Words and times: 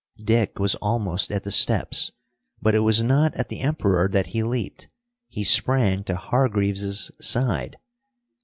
Dick 0.23 0.57
was 0.57 0.73
almost 0.81 1.31
at 1.31 1.43
the 1.43 1.51
steps. 1.51 2.11
But 2.59 2.73
it 2.73 2.79
was 2.79 3.03
not 3.03 3.35
at 3.35 3.49
the 3.49 3.59
Emperor 3.59 4.09
that 4.09 4.25
he 4.33 4.41
leaped. 4.41 4.87
He 5.29 5.43
sprang 5.43 6.03
to 6.05 6.15
Hargreaves's 6.15 7.11
side. 7.21 7.77